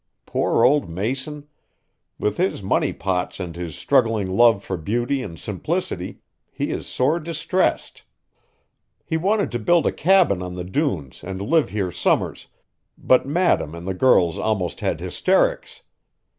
Poor 0.25 0.65
old 0.65 0.89
Mason! 0.89 1.47
With 2.17 2.37
his 2.37 2.63
money 2.63 2.91
pots 2.91 3.39
and 3.39 3.55
his 3.55 3.75
struggling 3.75 4.31
love 4.35 4.63
for 4.63 4.75
beauty 4.75 5.21
and 5.21 5.39
simplicity, 5.39 6.21
he 6.51 6.71
is 6.71 6.87
sore 6.87 7.19
distressed. 7.19 8.01
He 9.05 9.15
wanted 9.15 9.51
to 9.51 9.59
build 9.59 9.85
a 9.85 9.91
cabin 9.91 10.41
on 10.41 10.55
the 10.55 10.63
dunes 10.65 11.23
and 11.23 11.39
live 11.39 11.69
here 11.69 11.91
summers, 11.91 12.47
but 12.97 13.27
Madam 13.27 13.75
and 13.75 13.87
the 13.87 13.93
girls 13.93 14.39
almost 14.39 14.79
had 14.79 14.99
hysterics. 14.99 15.83